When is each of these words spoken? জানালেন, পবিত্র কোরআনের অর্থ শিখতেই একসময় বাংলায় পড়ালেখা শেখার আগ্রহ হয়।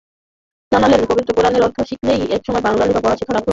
জানালেন, 0.71 1.01
পবিত্র 1.05 1.31
কোরআনের 1.33 1.61
অর্থ 1.61 1.77
শিখতেই 1.81 2.21
একসময় 2.31 2.63
বাংলায় 2.63 2.89
পড়ালেখা 2.89 3.19
শেখার 3.19 3.35
আগ্রহ 3.35 3.37
হয়। 3.37 3.49